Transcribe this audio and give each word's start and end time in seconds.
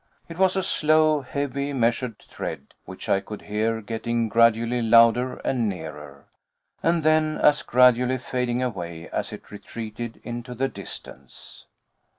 It 0.27 0.39
was 0.39 0.55
a 0.55 0.63
slow, 0.63 1.21
heavy, 1.21 1.73
measured 1.73 2.17
tread 2.17 2.73
which 2.85 3.07
I 3.07 3.19
could 3.19 3.43
hear 3.43 3.81
getting 3.81 4.29
gradually 4.29 4.81
louder 4.81 5.35
and 5.45 5.69
nearer, 5.69 6.25
and 6.81 7.03
then 7.03 7.37
as 7.37 7.61
gradually 7.61 8.17
fading 8.17 8.63
away 8.63 9.11
as 9.11 9.31
it 9.31 9.51
retreated 9.51 10.19
into 10.23 10.55
the 10.55 10.67
distance. 10.69 11.67